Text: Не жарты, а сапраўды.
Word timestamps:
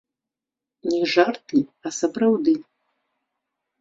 Не 0.93 1.01
жарты, 1.13 1.57
а 1.85 1.93
сапраўды. 2.01 2.53